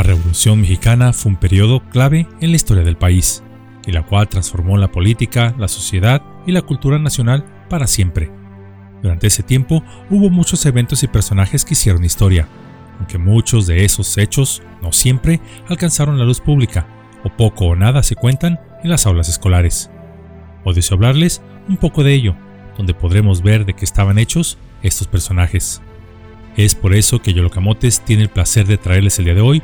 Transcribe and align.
La 0.00 0.04
Revolución 0.04 0.62
Mexicana 0.62 1.12
fue 1.12 1.32
un 1.32 1.36
periodo 1.36 1.82
clave 1.90 2.26
en 2.40 2.52
la 2.52 2.56
historia 2.56 2.82
del 2.82 2.96
país, 2.96 3.42
y 3.86 3.92
la 3.92 4.02
cual 4.02 4.30
transformó 4.30 4.78
la 4.78 4.90
política, 4.90 5.54
la 5.58 5.68
sociedad 5.68 6.22
y 6.46 6.52
la 6.52 6.62
cultura 6.62 6.98
nacional 6.98 7.44
para 7.68 7.86
siempre. 7.86 8.30
Durante 9.02 9.26
ese 9.26 9.42
tiempo 9.42 9.84
hubo 10.08 10.30
muchos 10.30 10.64
eventos 10.64 11.02
y 11.02 11.06
personajes 11.06 11.66
que 11.66 11.74
hicieron 11.74 12.02
historia, 12.02 12.48
aunque 12.96 13.18
muchos 13.18 13.66
de 13.66 13.84
esos 13.84 14.16
hechos 14.16 14.62
no 14.80 14.90
siempre 14.90 15.38
alcanzaron 15.68 16.18
la 16.18 16.24
luz 16.24 16.40
pública, 16.40 16.86
o 17.22 17.28
poco 17.28 17.66
o 17.66 17.76
nada 17.76 18.02
se 18.02 18.16
cuentan 18.16 18.58
en 18.82 18.88
las 18.88 19.04
aulas 19.04 19.28
escolares. 19.28 19.90
Hoy 20.64 20.72
deseo 20.72 20.94
hablarles 20.94 21.42
un 21.68 21.76
poco 21.76 22.04
de 22.04 22.14
ello, 22.14 22.36
donde 22.78 22.94
podremos 22.94 23.42
ver 23.42 23.66
de 23.66 23.74
qué 23.74 23.84
estaban 23.84 24.18
hechos 24.18 24.56
estos 24.82 25.08
personajes. 25.08 25.82
Es 26.56 26.74
por 26.74 26.94
eso 26.94 27.20
que 27.20 27.34
Yolocamotes 27.34 28.00
tiene 28.00 28.22
el 28.22 28.30
placer 28.30 28.66
de 28.66 28.78
traerles 28.78 29.18
el 29.18 29.26
día 29.26 29.34
de 29.34 29.42
hoy, 29.42 29.62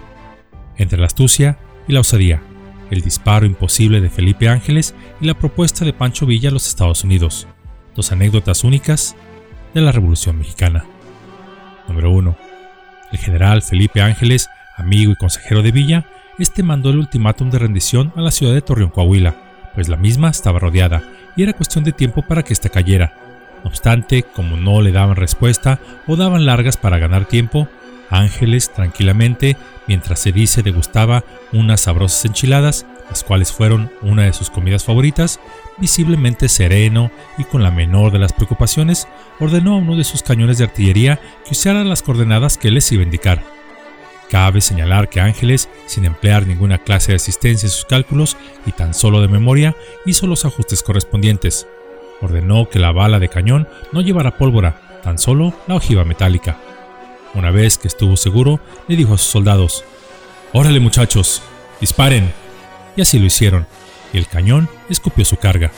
entre 0.79 0.99
la 0.99 1.07
astucia 1.07 1.59
y 1.89 1.93
la 1.93 2.01
osadía, 2.01 2.43
el 2.91 3.01
disparo 3.01 3.47
imposible 3.47 4.01
de 4.01 4.11
Felipe 4.11 4.49
Ángeles 4.49 4.95
y 5.21 5.27
la 5.27 5.35
propuesta 5.35 5.85
de 5.85 5.93
Pancho 5.93 6.27
Villa 6.27 6.51
a 6.51 6.53
los 6.53 6.69
Estados 6.69 7.05
Unidos, 7.05 7.47
dos 7.95 8.13
anécdotas 8.13 8.65
únicas 8.65 9.17
de 9.75 9.81
la 9.81 9.93
Revolución 9.93 10.39
Mexicana. 10.39 10.85
Número 11.89 12.11
1. 12.11 12.37
El 13.13 13.19
general 13.19 13.63
Felipe 13.63 14.03
Ángeles, 14.03 14.49
amigo 14.77 15.13
y 15.13 15.17
consejero 15.17 15.63
de 15.63 15.73
Villa, 15.73 16.07
este 16.39 16.63
mandó 16.63 16.91
el 16.91 16.99
ultimátum 16.99 17.51
de 17.51 17.59
rendición 17.59 18.13
a 18.17 18.21
la 18.21 18.31
ciudad 18.31 18.53
de 18.53 18.63
Torreón, 18.63 18.91
Coahuila, 18.91 19.35
pues 19.75 19.89
la 19.89 19.97
misma 19.97 20.31
estaba 20.31 20.59
rodeada 20.59 21.03
y 21.37 21.43
era 21.43 21.53
cuestión 21.53 21.85
de 21.85 21.93
tiempo 21.93 22.23
para 22.23 22.43
que 22.43 22.53
ésta 22.53 22.69
cayera. 22.69 23.15
No 23.63 23.71
obstante, 23.71 24.23
como 24.23 24.57
no 24.57 24.81
le 24.81 24.93
daban 24.93 25.17
respuesta 25.17 25.81
o 26.07 26.17
daban 26.17 26.47
largas 26.47 26.77
para 26.77 26.99
ganar 26.99 27.27
tiempo, 27.27 27.69
Ángeles 28.11 28.73
tranquilamente, 28.73 29.57
mientras 29.87 30.21
se 30.21 30.33
dice 30.33 30.63
degustaba 30.63 31.25
unas 31.53 31.83
sabrosas 31.83 32.25
enchiladas, 32.25 32.87
las 33.09 33.23
cuales 33.23 33.53
fueron 33.53 33.91
una 34.03 34.25
de 34.25 34.33
sus 34.33 34.51
comidas 34.51 34.85
favoritas, 34.85 35.41
visiblemente 35.79 36.49
sereno 36.49 37.11
y 37.39 37.45
con 37.45 37.63
la 37.63 37.71
menor 37.71 38.13
de 38.13 38.19
las 38.19 38.33
preocupaciones, 38.33 39.07
ordenó 39.39 39.75
a 39.75 39.79
uno 39.79 39.97
de 39.97 40.05
sus 40.05 40.23
cañones 40.23 40.59
de 40.59 40.65
artillería 40.65 41.21
que 41.45 41.53
usara 41.53 41.85
las 41.85 42.03
coordenadas 42.03 42.59
que 42.59 42.71
les 42.71 42.91
iba 42.93 43.03
a 43.03 43.05
indicar. 43.05 43.57
Cabe 44.31 44.61
señalar 44.61 45.09
que 45.09 45.21
Ángeles, 45.21 45.69
sin 45.87 46.05
emplear 46.05 46.47
ninguna 46.47 46.79
clase 46.79 47.13
de 47.13 47.17
asistencia 47.17 47.67
en 47.67 47.71
sus 47.71 47.85
cálculos 47.85 48.37
y 48.67 48.73
tan 48.73 48.93
solo 48.93 49.21
de 49.21 49.29
memoria, 49.29 49.77
hizo 50.05 50.27
los 50.27 50.45
ajustes 50.45 50.83
correspondientes. 50.83 51.69
Ordenó 52.21 52.69
que 52.69 52.81
la 52.81 52.91
bala 52.91 53.21
de 53.21 53.29
cañón 53.29 53.69
no 53.93 54.01
llevara 54.01 54.37
pólvora, 54.37 55.01
tan 55.05 55.19
solo 55.19 55.55
la 55.69 55.77
ojiva 55.77 56.05
metálica. 56.05 56.59
Una 57.37 57.51
vez 57.51 57.77
que 57.77 57.87
estuvo 57.87 58.17
seguro, 58.17 58.61
le 58.89 58.97
dijo 58.97 59.13
a 59.13 59.19
sus 59.19 59.31
soldados, 59.31 59.85
Órale 60.55 60.81
muchachos, 60.81 61.43
disparen. 61.83 62.33
Y 62.97 63.03
así 63.03 63.19
lo 63.19 63.27
hicieron, 63.27 63.67
y 64.15 64.17
el 64.17 64.27
cañón 64.27 64.71
escupió 64.89 65.23
su 65.27 65.37
carga. 65.37 65.71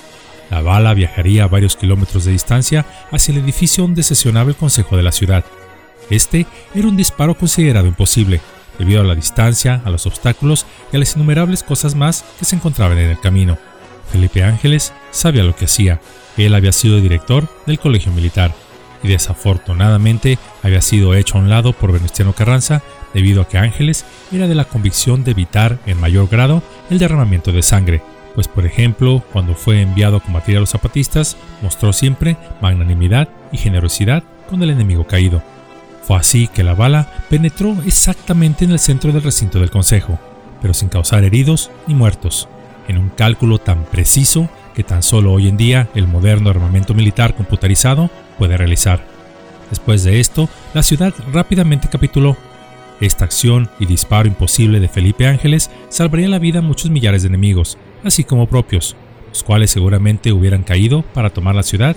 La 0.50 0.62
bala 0.62 0.94
viajaría 0.94 1.42
a 1.42 1.48
varios 1.48 1.76
kilómetros 1.76 2.24
de 2.24 2.32
distancia 2.32 2.86
hacia 3.10 3.32
el 3.32 3.40
edificio 3.42 3.82
donde 3.82 4.04
sesionaba 4.04 4.50
el 4.50 4.56
Consejo 4.56 4.96
de 4.96 5.02
la 5.02 5.10
ciudad. 5.10 5.44
Este 6.10 6.46
era 6.76 6.86
un 6.86 6.96
disparo 6.96 7.34
considerado 7.34 7.88
imposible, 7.88 8.40
debido 8.78 9.00
a 9.00 9.04
la 9.04 9.16
distancia, 9.16 9.82
a 9.84 9.90
los 9.90 10.06
obstáculos 10.06 10.64
y 10.92 10.96
a 10.96 11.00
las 11.00 11.16
innumerables 11.16 11.64
cosas 11.64 11.96
más 11.96 12.24
que 12.38 12.44
se 12.44 12.54
encontraban 12.54 12.98
en 12.98 13.10
el 13.10 13.20
camino. 13.20 13.58
Felipe 14.12 14.44
Ángeles 14.44 14.92
sabía 15.10 15.42
lo 15.42 15.56
que 15.56 15.64
hacía. 15.64 16.00
Él 16.36 16.54
había 16.54 16.70
sido 16.70 17.00
director 17.00 17.48
del 17.66 17.80
colegio 17.80 18.12
militar 18.12 18.54
y 19.02 19.08
desafortunadamente 19.08 20.38
había 20.62 20.82
sido 20.82 21.14
hecho 21.14 21.36
a 21.36 21.40
un 21.40 21.50
lado 21.50 21.72
por 21.72 21.92
Venustiano 21.92 22.32
Carranza 22.32 22.82
debido 23.14 23.42
a 23.42 23.48
que 23.48 23.58
Ángeles 23.58 24.04
era 24.32 24.48
de 24.48 24.54
la 24.54 24.64
convicción 24.64 25.24
de 25.24 25.32
evitar 25.32 25.78
en 25.86 26.00
mayor 26.00 26.28
grado 26.28 26.62
el 26.90 26.98
derramamiento 26.98 27.52
de 27.52 27.62
sangre, 27.62 28.02
pues 28.34 28.48
por 28.48 28.66
ejemplo, 28.66 29.22
cuando 29.32 29.54
fue 29.54 29.80
enviado 29.80 30.18
a 30.18 30.20
combatir 30.20 30.56
a 30.56 30.60
los 30.60 30.70
zapatistas, 30.70 31.36
mostró 31.62 31.92
siempre 31.92 32.36
magnanimidad 32.60 33.28
y 33.50 33.58
generosidad 33.58 34.22
con 34.48 34.62
el 34.62 34.70
enemigo 34.70 35.06
caído. 35.06 35.42
Fue 36.02 36.16
así 36.16 36.48
que 36.48 36.62
la 36.62 36.74
bala 36.74 37.10
penetró 37.28 37.76
exactamente 37.84 38.64
en 38.64 38.70
el 38.70 38.78
centro 38.78 39.12
del 39.12 39.22
recinto 39.22 39.58
del 39.58 39.70
Consejo, 39.70 40.18
pero 40.62 40.72
sin 40.72 40.88
causar 40.88 41.24
heridos 41.24 41.70
ni 41.86 41.94
muertos, 41.94 42.48
en 42.88 42.98
un 42.98 43.10
cálculo 43.10 43.58
tan 43.58 43.84
preciso 43.84 44.48
que 44.74 44.84
tan 44.84 45.02
solo 45.02 45.32
hoy 45.32 45.48
en 45.48 45.56
día 45.56 45.88
el 45.94 46.06
moderno 46.06 46.50
armamento 46.50 46.94
militar 46.94 47.34
computarizado 47.34 48.10
puede 48.38 48.56
realizar. 48.56 49.04
Después 49.70 50.04
de 50.04 50.20
esto, 50.20 50.48
la 50.74 50.82
ciudad 50.82 51.14
rápidamente 51.32 51.88
capituló. 51.88 52.36
Esta 53.00 53.24
acción 53.24 53.68
y 53.78 53.86
disparo 53.86 54.28
imposible 54.28 54.80
de 54.80 54.88
Felipe 54.88 55.26
Ángeles 55.26 55.70
salvaría 55.88 56.28
la 56.28 56.38
vida 56.38 56.60
a 56.60 56.62
muchos 56.62 56.90
millares 56.90 57.22
de 57.22 57.28
enemigos, 57.28 57.78
así 58.02 58.24
como 58.24 58.48
propios, 58.48 58.96
los 59.28 59.42
cuales 59.42 59.70
seguramente 59.70 60.32
hubieran 60.32 60.62
caído 60.62 61.02
para 61.02 61.30
tomar 61.30 61.54
la 61.54 61.62
ciudad 61.62 61.96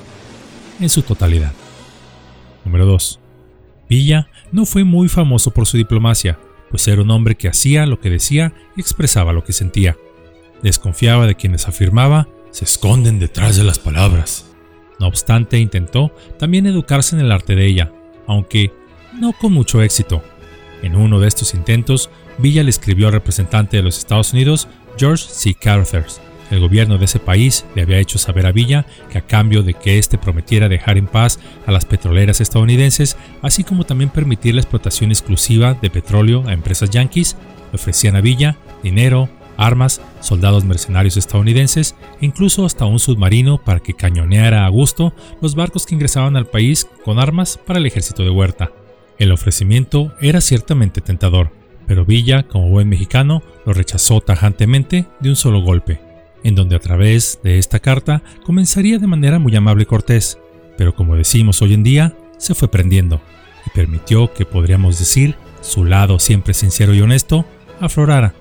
en 0.79 0.89
su 0.89 1.01
totalidad. 1.01 1.53
Número 2.65 2.85
2. 2.85 3.19
Villa 3.89 4.29
no 4.51 4.65
fue 4.65 4.83
muy 4.83 5.09
famoso 5.09 5.51
por 5.51 5.65
su 5.65 5.77
diplomacia, 5.77 6.39
pues 6.69 6.87
era 6.87 7.01
un 7.01 7.11
hombre 7.11 7.35
que 7.35 7.47
hacía 7.47 7.85
lo 7.85 7.99
que 7.99 8.09
decía 8.09 8.53
y 8.75 8.81
expresaba 8.81 9.33
lo 9.33 9.43
que 9.43 9.53
sentía. 9.53 9.97
Desconfiaba 10.61 11.25
de 11.25 11.35
quienes 11.35 11.67
afirmaba 11.67 12.27
se 12.51 12.65
esconden 12.65 13.19
detrás 13.19 13.57
de 13.57 13.63
las 13.63 13.79
palabras. 13.79 14.50
No 15.01 15.07
obstante, 15.07 15.57
intentó 15.57 16.15
también 16.37 16.67
educarse 16.67 17.15
en 17.15 17.21
el 17.21 17.31
arte 17.31 17.55
de 17.55 17.65
ella, 17.65 17.91
aunque 18.27 18.71
no 19.19 19.33
con 19.33 19.51
mucho 19.51 19.81
éxito. 19.81 20.23
En 20.83 20.95
uno 20.95 21.19
de 21.19 21.27
estos 21.27 21.55
intentos, 21.55 22.11
Villa 22.37 22.63
le 22.63 22.69
escribió 22.69 23.07
al 23.07 23.13
representante 23.13 23.77
de 23.77 23.83
los 23.83 23.97
Estados 23.97 24.31
Unidos, 24.31 24.67
George 24.97 25.25
C. 25.27 25.55
Carruthers, 25.55 26.21
el 26.51 26.59
gobierno 26.59 26.99
de 26.99 27.05
ese 27.05 27.19
país 27.19 27.65
le 27.75 27.81
había 27.81 27.97
hecho 27.97 28.19
saber 28.19 28.45
a 28.45 28.51
Villa 28.51 28.85
que 29.09 29.17
a 29.17 29.25
cambio 29.25 29.63
de 29.63 29.73
que 29.73 29.97
éste 29.97 30.19
prometiera 30.19 30.69
dejar 30.69 30.99
en 30.99 31.07
paz 31.07 31.39
a 31.65 31.71
las 31.71 31.85
petroleras 31.85 32.39
estadounidenses, 32.39 33.17
así 33.41 33.63
como 33.63 33.85
también 33.85 34.11
permitir 34.11 34.53
la 34.53 34.61
explotación 34.61 35.09
exclusiva 35.09 35.73
de 35.73 35.89
petróleo 35.89 36.43
a 36.45 36.53
empresas 36.53 36.91
yanquis, 36.91 37.37
le 37.71 37.75
ofrecían 37.77 38.15
a 38.17 38.21
Villa 38.21 38.57
dinero, 38.83 39.29
armas, 39.57 40.01
soldados 40.19 40.63
mercenarios 40.65 41.17
estadounidenses 41.17 41.95
e 42.19 42.25
incluso 42.25 42.65
hasta 42.65 42.85
un 42.85 42.99
submarino 42.99 43.63
para 43.63 43.79
que 43.79 43.93
cañoneara 43.93 44.65
a 44.65 44.69
gusto 44.69 45.13
los 45.41 45.55
barcos 45.55 45.85
que 45.85 45.95
ingresaban 45.95 46.35
al 46.35 46.47
país 46.47 46.87
con 47.03 47.19
armas 47.19 47.57
para 47.57 47.79
el 47.79 47.85
ejército 47.85 48.23
de 48.23 48.29
Huerta. 48.29 48.71
El 49.17 49.31
ofrecimiento 49.31 50.13
era 50.21 50.41
ciertamente 50.41 51.01
tentador, 51.01 51.51
pero 51.87 52.05
Villa, 52.05 52.43
como 52.43 52.69
buen 52.69 52.89
mexicano, 52.89 53.43
lo 53.65 53.73
rechazó 53.73 54.21
tajantemente 54.21 55.05
de 55.19 55.29
un 55.29 55.35
solo 55.35 55.61
golpe 55.61 56.11
en 56.43 56.55
donde 56.55 56.75
a 56.75 56.79
través 56.79 57.39
de 57.43 57.57
esta 57.57 57.79
carta 57.79 58.23
comenzaría 58.43 58.97
de 58.97 59.07
manera 59.07 59.39
muy 59.39 59.55
amable 59.55 59.83
y 59.83 59.85
cortés, 59.85 60.39
pero 60.77 60.95
como 60.95 61.15
decimos 61.15 61.61
hoy 61.61 61.73
en 61.73 61.83
día, 61.83 62.15
se 62.37 62.55
fue 62.55 62.69
prendiendo 62.69 63.21
y 63.65 63.69
permitió 63.71 64.33
que 64.33 64.45
podríamos 64.45 64.97
decir 64.99 65.35
su 65.61 65.85
lado 65.85 66.19
siempre 66.19 66.53
sincero 66.53 66.93
y 66.93 67.01
honesto 67.01 67.45
aflorara. 67.79 68.33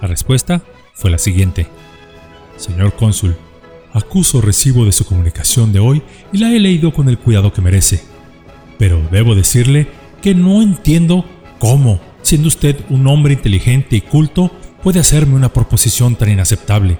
La 0.00 0.08
respuesta 0.08 0.62
fue 0.94 1.10
la 1.10 1.18
siguiente. 1.18 1.66
Señor 2.56 2.94
cónsul, 2.96 3.36
acuso 3.92 4.40
recibo 4.40 4.84
de 4.84 4.92
su 4.92 5.04
comunicación 5.04 5.72
de 5.72 5.80
hoy 5.80 6.02
y 6.32 6.38
la 6.38 6.52
he 6.52 6.60
leído 6.60 6.92
con 6.92 7.08
el 7.08 7.18
cuidado 7.18 7.52
que 7.52 7.62
merece. 7.62 8.02
Pero 8.78 9.00
debo 9.10 9.34
decirle 9.34 9.88
que 10.22 10.34
no 10.34 10.62
entiendo 10.62 11.24
cómo, 11.58 12.00
siendo 12.22 12.48
usted 12.48 12.76
un 12.88 13.06
hombre 13.06 13.34
inteligente 13.34 13.96
y 13.96 14.00
culto, 14.00 14.50
puede 14.82 15.00
hacerme 15.00 15.36
una 15.36 15.52
proposición 15.52 16.16
tan 16.16 16.30
inaceptable 16.30 16.98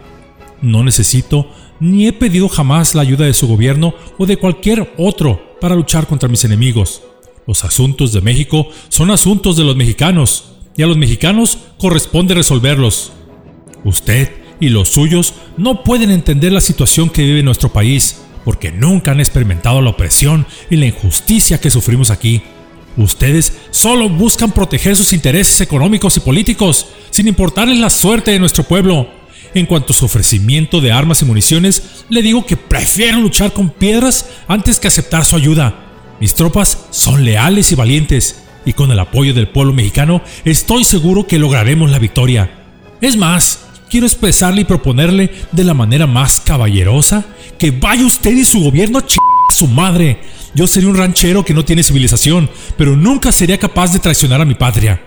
no 0.63 0.85
necesito 0.85 1.51
ni 1.79 2.07
he 2.07 2.13
pedido 2.13 2.49
jamás 2.49 2.95
la 2.95 3.03
ayuda 3.03 3.25
de 3.25 3.35
su 3.35 3.49
gobierno 3.49 3.95
o 4.19 4.27
de 4.27 4.37
cualquier 4.37 4.93
otro 4.99 5.57
para 5.61 5.75
luchar 5.75 6.07
contra 6.07 6.29
mis 6.29 6.45
enemigos. 6.45 7.03
Los 7.47 7.65
asuntos 7.65 8.13
de 8.13 8.21
México 8.21 8.69
son 8.89 9.11
asuntos 9.11 9.57
de 9.57 9.65
los 9.65 9.77
mexicanos 9.77 10.57
y 10.81 10.83
a 10.83 10.87
los 10.87 10.97
mexicanos 10.97 11.59
corresponde 11.77 12.35
resolverlos. 12.35 13.13
Usted 13.85 14.31
y 14.61 14.71
los 14.71 14.89
suyos 14.89 15.35
no 15.59 15.85
pueden 15.85 16.11
entender 16.11 16.53
la 16.53 16.63
situación 16.63 17.11
que 17.11 17.23
vive 17.23 17.43
nuestro 17.43 17.71
país 17.71 18.23
porque 18.47 18.73
nunca 18.73 19.11
han 19.11 19.21
experimentado 19.21 19.83
la 19.83 19.91
opresión 19.91 20.47
y 20.71 20.77
la 20.77 20.87
injusticia 20.87 21.61
que 21.61 21.71
sufrimos 21.71 22.09
aquí. 22.09 22.41
Ustedes 22.97 23.53
solo 23.71 24.09
buscan 24.09 24.53
proteger 24.53 24.97
sus 24.97 25.13
intereses 25.13 25.61
económicos 25.61 26.17
y 26.17 26.21
políticos, 26.21 26.87
sin 27.11 27.29
importarles 27.29 27.79
la 27.79 27.91
suerte 27.91 28.31
de 28.31 28.39
nuestro 28.39 28.65
pueblo. 28.65 29.07
En 29.53 29.67
cuanto 29.67 29.93
a 29.93 29.97
su 29.97 30.07
ofrecimiento 30.07 30.81
de 30.81 30.93
armas 30.93 31.21
y 31.21 31.27
municiones, 31.27 32.07
le 32.09 32.23
digo 32.23 32.47
que 32.47 32.57
prefiero 32.57 33.19
luchar 33.21 33.53
con 33.53 33.69
piedras 33.69 34.31
antes 34.49 34.79
que 34.79 34.89
aceptar 34.89 35.27
su 35.27 35.37
ayuda. 35.37 35.75
Mis 36.21 36.35
tropas 36.35 36.87
son 36.91 37.23
leales 37.23 37.71
y 37.71 37.75
valientes, 37.75 38.45
y 38.65 38.73
con 38.73 38.91
el 38.91 38.99
apoyo 38.99 39.35
del 39.35 39.49
pueblo 39.49 39.73
mexicano 39.73 40.23
estoy 40.45 40.85
seguro 40.85 41.27
que 41.27 41.39
lograremos 41.39 41.91
la 41.91 41.99
victoria. 41.99 42.51
Es 43.01 43.17
más, 43.17 43.61
quiero 43.89 44.07
expresarle 44.07 44.63
y 44.63 44.65
proponerle 44.65 45.33
de 45.53 45.65
la 45.65 45.75
manera 45.75 46.07
más 46.07 46.41
caballerosa 46.41 47.25
que 47.59 47.71
vaya 47.71 48.07
usted 48.07 48.33
y 48.33 48.45
su 48.45 48.61
gobierno 48.61 48.99
a, 48.99 49.03
a 49.03 49.55
su 49.55 49.67
madre. 49.67 50.21
Yo 50.55 50.67
sería 50.67 50.89
un 50.89 50.97
ranchero 50.97 51.45
que 51.45 51.55
no 51.55 51.65
tiene 51.65 51.83
civilización, 51.83 52.51
pero 52.77 52.97
nunca 52.97 53.33
sería 53.33 53.59
capaz 53.59 53.93
de 53.93 53.99
traicionar 53.99 54.41
a 54.41 54.45
mi 54.45 54.55
patria. 54.55 55.01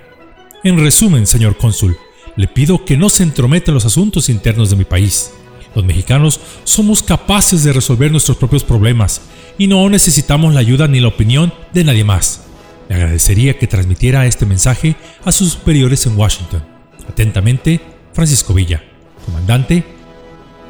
En 0.63 0.79
resumen, 0.79 1.27
señor 1.27 1.57
cónsul, 1.57 1.97
le 2.35 2.47
pido 2.47 2.85
que 2.85 2.97
no 2.97 3.09
se 3.09 3.23
entrometa 3.23 3.71
en 3.71 3.75
los 3.75 3.85
asuntos 3.85 4.29
internos 4.29 4.69
de 4.69 4.75
mi 4.75 4.85
país. 4.85 5.31
Los 5.75 5.85
mexicanos 5.85 6.39
somos 6.63 7.01
capaces 7.01 7.63
de 7.63 7.73
resolver 7.73 8.11
nuestros 8.11 8.37
propios 8.37 8.63
problemas 8.63 9.21
y 9.57 9.67
no 9.67 9.89
necesitamos 9.89 10.53
la 10.53 10.59
ayuda 10.59 10.87
ni 10.87 10.99
la 10.99 11.07
opinión 11.07 11.53
de 11.73 11.83
nadie 11.83 12.03
más. 12.03 12.45
Le 12.89 12.95
agradecería 12.95 13.57
que 13.57 13.67
transmitiera 13.67 14.25
este 14.25 14.45
mensaje 14.45 14.95
a 15.23 15.31
sus 15.31 15.53
superiores 15.53 16.05
en 16.05 16.17
Washington. 16.17 16.63
Atentamente, 17.07 17.79
Francisco 18.13 18.53
Villa, 18.53 18.83
comandante 19.25 19.83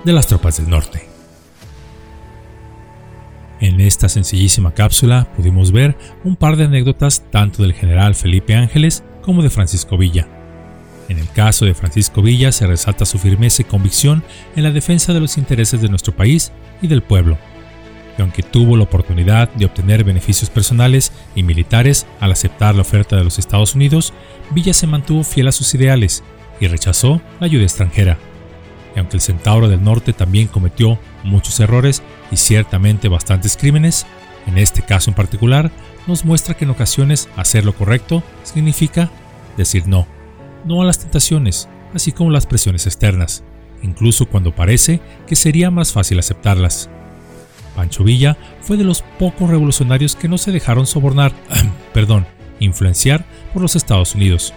de 0.04 0.14
las 0.14 0.28
tropas 0.28 0.58
del 0.58 0.70
norte. 0.70 1.08
En 3.60 3.80
esta 3.80 4.10
sencillísima 4.10 4.74
cápsula 4.74 5.32
pudimos 5.38 5.72
ver 5.72 5.96
un 6.24 6.36
par 6.36 6.58
de 6.58 6.66
anécdotas 6.66 7.24
tanto 7.32 7.64
del 7.64 7.74
general 7.74 8.14
Felipe 8.14 8.56
Ángeles 8.56 9.04
como 9.22 9.42
de 9.42 9.50
Francisco 9.50 9.98
Villa. 9.98 10.28
En 11.08 11.18
el 11.18 11.30
caso 11.30 11.66
de 11.66 11.74
Francisco 11.74 12.22
Villa 12.22 12.52
se 12.52 12.68
resalta 12.68 13.06
su 13.06 13.20
firmeza 13.20 13.62
y 13.62 13.66
convicción 13.66 14.24
en 14.56 14.64
la 14.64 14.72
defensa 14.72 15.14
de 15.14 15.22
los 15.22 15.38
intereses 15.38 15.82
de 15.82 15.90
nuestro 15.90 16.16
país 16.16 16.52
y 16.82 16.88
del 16.88 17.04
pueblo. 17.04 17.38
Y 18.18 18.22
aunque 18.22 18.44
tuvo 18.44 18.78
la 18.78 18.84
oportunidad 18.84 19.50
de 19.54 19.66
obtener 19.66 20.04
beneficios 20.04 20.50
personales 20.50 21.12
y 21.36 21.44
militares 21.44 22.06
al 22.20 22.32
aceptar 22.32 22.76
la 22.76 22.82
oferta 22.82 23.16
de 23.16 23.24
los 23.24 23.40
Estados 23.40 23.76
Unidos, 23.76 24.14
Villa 24.52 24.74
se 24.74 24.88
mantuvo 24.88 25.24
fiel 25.24 25.48
a 25.48 25.52
sus 25.52 25.74
ideales 25.74 26.24
y 26.60 26.68
rechazó 26.68 27.22
la 27.40 27.48
ayuda 27.48 27.64
extranjera. 27.64 28.18
Y 28.96 29.00
aunque 29.00 29.18
el 29.18 29.22
Centauro 29.22 29.68
del 29.68 29.84
Norte 29.84 30.14
también 30.14 30.48
cometió 30.48 31.00
muchos 31.24 31.60
errores 31.60 32.04
y 32.32 32.38
ciertamente 32.38 33.08
bastantes 33.10 33.58
crímenes, 33.58 34.06
en 34.46 34.58
este 34.58 34.84
caso 34.84 35.10
en 35.10 35.16
particular, 35.16 35.72
nos 36.06 36.26
muestra 36.26 36.54
que 36.54 36.66
en 36.66 36.72
ocasiones 36.72 37.30
hacer 37.36 37.66
lo 37.66 37.74
correcto 37.74 38.22
significa 38.44 39.10
decir 39.58 39.88
no 39.88 40.06
no 40.66 40.82
a 40.82 40.86
las 40.86 41.00
tentaciones, 41.00 41.70
así 41.94 42.12
como 42.12 42.32
las 42.32 42.46
presiones 42.46 42.86
externas, 42.86 43.44
incluso 43.82 44.26
cuando 44.26 44.56
parece 44.56 45.02
que 45.28 45.36
sería 45.36 45.72
más 45.72 45.92
fácil 45.92 46.20
aceptarlas. 46.20 46.90
Pancho 47.76 48.04
Villa 48.04 48.38
fue 48.62 48.78
de 48.78 48.84
los 48.84 49.04
pocos 49.20 49.50
revolucionarios 49.50 50.16
que 50.16 50.28
no 50.28 50.38
se 50.38 50.52
dejaron 50.52 50.86
sobornar, 50.86 51.34
perdón, 51.94 52.26
influenciar 52.60 53.26
por 53.52 53.62
los 53.62 53.76
Estados 53.76 54.16
Unidos, 54.16 54.54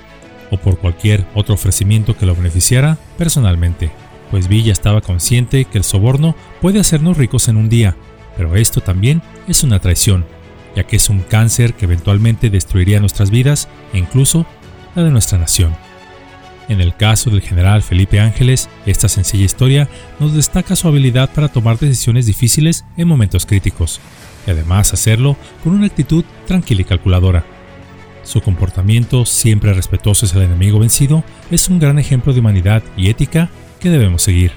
o 0.51 0.57
por 0.57 0.79
cualquier 0.79 1.25
otro 1.35 1.55
ofrecimiento 1.55 2.17
que 2.17 2.27
lo 2.27 2.35
beneficiara 2.35 2.99
personalmente, 3.19 3.91
pues 4.31 4.49
Villa 4.49 4.73
estaba 4.73 5.01
consciente 5.01 5.65
que 5.65 5.79
el 5.79 5.85
soborno 5.85 6.35
puede 6.61 6.81
hacernos 6.81 7.17
ricos 7.17 7.49
en 7.49 7.57
un 7.57 7.69
día, 7.69 7.97
pero 8.37 8.55
esto 8.57 8.81
también 8.81 9.23
es 9.49 9.63
una 9.63 9.79
traición, 9.79 10.25
ya 10.75 10.85
que 10.85 10.97
es 10.97 11.09
un 11.09 11.21
cáncer 11.21 11.75
que 11.75 11.87
eventualmente 11.87 12.51
destruiría 12.51 13.01
nuestras 13.01 13.31
vidas 13.31 13.69
e 13.93 13.99
incluso 13.99 14.47
la 14.95 15.05
de 15.05 15.11
nuestra 15.11 15.39
nación. 15.39 15.86
En 16.69 16.81
el 16.81 16.97
caso 16.97 17.31
del 17.31 17.43
general 17.43 17.83
Felipe 17.83 18.19
Ángeles, 18.19 18.69
esta 18.87 19.09
sencilla 19.09 19.45
historia 19.45 19.89
nos 20.19 20.35
destaca 20.35 20.75
su 20.75 20.89
habilidad 20.89 21.31
para 21.33 21.49
tomar 21.49 21.79
decisiones 21.79 22.27
difíciles 22.27 22.85
en 22.97 23.07
momentos 23.07 23.47
críticos, 23.47 24.01
y 24.47 24.51
además 24.51 24.93
hacerlo 24.93 25.37
con 25.63 25.75
una 25.75 25.87
actitud 25.87 26.25
tranquila 26.47 26.81
y 26.81 26.85
calculadora. 26.85 27.45
Su 28.25 28.41
comportamiento, 28.41 29.25
siempre 29.25 29.73
respetuoso 29.75 30.27
hacia 30.27 30.39
el 30.39 30.47
enemigo 30.47 30.81
vencido, 30.81 31.23
es 31.53 31.69
un 31.69 31.79
gran 31.79 32.01
ejemplo 32.01 32.33
de 32.33 32.41
humanidad 32.41 32.83
y 32.97 33.11
ética 33.11 33.49
que 33.79 33.89
debemos 33.89 34.23
seguir. 34.23 34.51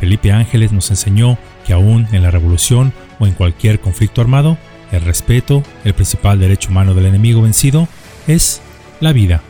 Felipe 0.00 0.32
Ángeles 0.32 0.72
nos 0.72 0.90
enseñó 0.90 1.36
que 1.66 1.74
aún 1.74 2.08
en 2.12 2.22
la 2.22 2.30
revolución 2.30 2.94
o 3.18 3.26
en 3.26 3.34
cualquier 3.34 3.80
conflicto 3.80 4.22
armado, 4.22 4.56
el 4.92 5.02
respeto, 5.02 5.62
el 5.84 5.92
principal 5.92 6.38
derecho 6.38 6.70
humano 6.70 6.94
del 6.94 7.04
enemigo 7.04 7.42
vencido, 7.42 7.88
es 8.26 8.62
la 9.00 9.12
vida. 9.12 9.42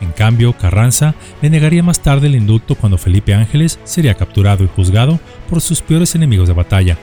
En 0.00 0.12
cambio, 0.12 0.52
Carranza 0.52 1.14
le 1.40 1.50
negaría 1.50 1.82
más 1.82 2.00
tarde 2.00 2.26
el 2.26 2.34
indulto 2.34 2.74
cuando 2.74 2.98
Felipe 2.98 3.34
Ángeles 3.34 3.78
sería 3.84 4.14
capturado 4.14 4.64
y 4.64 4.68
juzgado 4.68 5.20
por 5.48 5.60
sus 5.60 5.80
peores 5.80 6.14
enemigos 6.14 6.48
de 6.48 6.54
batalla. 6.54 6.98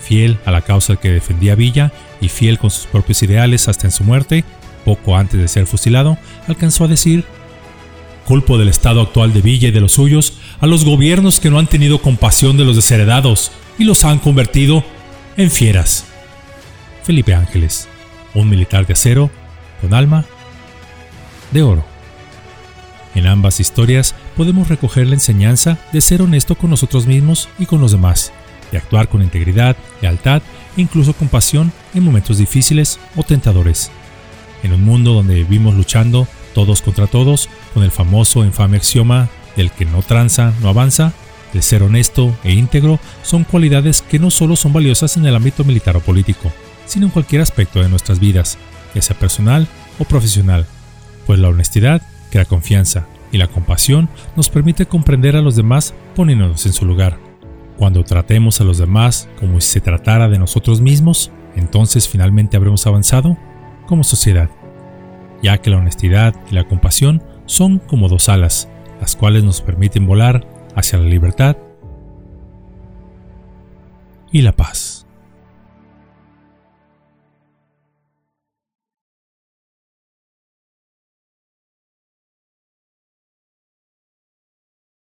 Fiel 0.00 0.38
a 0.44 0.50
la 0.50 0.62
causa 0.62 0.96
que 0.96 1.10
defendía 1.10 1.54
Villa 1.54 1.92
y 2.20 2.28
fiel 2.28 2.58
con 2.58 2.70
sus 2.70 2.86
propios 2.86 3.22
ideales 3.22 3.68
hasta 3.68 3.86
en 3.86 3.92
su 3.92 4.04
muerte, 4.04 4.44
poco 4.84 5.16
antes 5.16 5.40
de 5.40 5.48
ser 5.48 5.66
fusilado, 5.66 6.18
alcanzó 6.46 6.84
a 6.84 6.88
decir, 6.88 7.24
culpo 8.26 8.58
del 8.58 8.68
estado 8.68 9.00
actual 9.00 9.32
de 9.32 9.40
Villa 9.40 9.68
y 9.68 9.72
de 9.72 9.80
los 9.80 9.92
suyos 9.92 10.34
a 10.60 10.66
los 10.66 10.84
gobiernos 10.84 11.40
que 11.40 11.50
no 11.50 11.58
han 11.58 11.66
tenido 11.66 12.02
compasión 12.02 12.56
de 12.56 12.64
los 12.64 12.76
desheredados 12.76 13.52
y 13.78 13.84
los 13.84 14.04
han 14.04 14.18
convertido 14.18 14.84
en 15.36 15.50
fieras. 15.50 16.04
Felipe 17.02 17.34
Ángeles, 17.34 17.88
un 18.34 18.48
militar 18.48 18.86
de 18.86 18.94
acero 18.94 19.30
con 19.80 19.94
alma 19.94 20.24
de 21.52 21.62
oro. 21.62 21.95
En 23.16 23.26
ambas 23.26 23.60
historias 23.60 24.14
podemos 24.36 24.68
recoger 24.68 25.06
la 25.06 25.14
enseñanza 25.14 25.78
de 25.90 26.02
ser 26.02 26.20
honesto 26.20 26.54
con 26.54 26.68
nosotros 26.68 27.06
mismos 27.06 27.48
y 27.58 27.64
con 27.64 27.80
los 27.80 27.92
demás, 27.92 28.30
de 28.70 28.76
actuar 28.76 29.08
con 29.08 29.22
integridad, 29.22 29.74
lealtad 30.02 30.42
e 30.76 30.82
incluso 30.82 31.14
compasión 31.14 31.72
en 31.94 32.04
momentos 32.04 32.36
difíciles 32.36 33.00
o 33.16 33.22
tentadores. 33.22 33.90
En 34.62 34.74
un 34.74 34.84
mundo 34.84 35.14
donde 35.14 35.34
vivimos 35.34 35.74
luchando 35.74 36.28
todos 36.54 36.82
contra 36.82 37.06
todos, 37.06 37.48
con 37.72 37.82
el 37.84 37.90
famoso 37.90 38.44
infame 38.44 38.76
axioma 38.76 39.30
del 39.56 39.70
que 39.70 39.86
no 39.86 40.02
tranza, 40.02 40.52
no 40.60 40.68
avanza, 40.68 41.14
de 41.54 41.62
ser 41.62 41.82
honesto 41.82 42.36
e 42.44 42.52
íntegro 42.52 43.00
son 43.22 43.44
cualidades 43.44 44.02
que 44.02 44.18
no 44.18 44.30
solo 44.30 44.56
son 44.56 44.74
valiosas 44.74 45.16
en 45.16 45.24
el 45.24 45.34
ámbito 45.34 45.64
militar 45.64 45.96
o 45.96 46.00
político, 46.00 46.52
sino 46.84 47.06
en 47.06 47.12
cualquier 47.12 47.40
aspecto 47.40 47.80
de 47.80 47.88
nuestras 47.88 48.20
vidas, 48.20 48.58
ya 48.94 49.00
sea 49.00 49.18
personal 49.18 49.66
o 49.98 50.04
profesional, 50.04 50.66
pues 51.24 51.38
la 51.38 51.48
honestidad 51.48 52.02
crea 52.30 52.44
confianza 52.44 53.06
y 53.32 53.38
la 53.38 53.48
compasión 53.48 54.08
nos 54.36 54.48
permite 54.48 54.86
comprender 54.86 55.36
a 55.36 55.42
los 55.42 55.56
demás 55.56 55.94
poniéndonos 56.14 56.64
en 56.66 56.72
su 56.72 56.84
lugar. 56.86 57.18
Cuando 57.76 58.04
tratemos 58.04 58.60
a 58.60 58.64
los 58.64 58.78
demás 58.78 59.28
como 59.38 59.60
si 59.60 59.68
se 59.68 59.80
tratara 59.80 60.28
de 60.28 60.38
nosotros 60.38 60.80
mismos, 60.80 61.30
entonces 61.54 62.08
finalmente 62.08 62.56
habremos 62.56 62.86
avanzado 62.86 63.36
como 63.86 64.04
sociedad, 64.04 64.50
ya 65.42 65.58
que 65.58 65.70
la 65.70 65.78
honestidad 65.78 66.34
y 66.50 66.54
la 66.54 66.66
compasión 66.66 67.22
son 67.46 67.78
como 67.78 68.08
dos 68.08 68.28
alas, 68.28 68.68
las 69.00 69.16
cuales 69.16 69.44
nos 69.44 69.60
permiten 69.60 70.06
volar 70.06 70.46
hacia 70.74 70.98
la 70.98 71.04
libertad 71.06 71.56
y 74.32 74.42
la 74.42 74.52
paz. 74.52 74.85